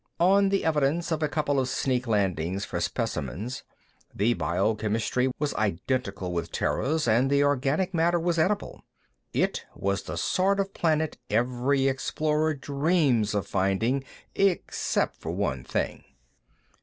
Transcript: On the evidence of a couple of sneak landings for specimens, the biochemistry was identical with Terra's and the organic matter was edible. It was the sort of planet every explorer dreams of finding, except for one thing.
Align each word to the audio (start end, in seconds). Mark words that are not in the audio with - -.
On 0.19 0.49
the 0.49 0.65
evidence 0.65 1.11
of 1.11 1.21
a 1.21 1.27
couple 1.29 1.59
of 1.59 1.69
sneak 1.69 2.07
landings 2.07 2.65
for 2.65 2.79
specimens, 2.81 3.61
the 4.15 4.33
biochemistry 4.33 5.29
was 5.37 5.53
identical 5.53 6.31
with 6.31 6.51
Terra's 6.51 7.07
and 7.07 7.29
the 7.29 7.43
organic 7.43 7.93
matter 7.93 8.19
was 8.19 8.39
edible. 8.39 8.83
It 9.31 9.63
was 9.75 10.01
the 10.01 10.17
sort 10.17 10.59
of 10.59 10.73
planet 10.73 11.19
every 11.29 11.87
explorer 11.87 12.55
dreams 12.55 13.35
of 13.35 13.45
finding, 13.45 14.03
except 14.33 15.17
for 15.17 15.29
one 15.33 15.63
thing. 15.63 16.03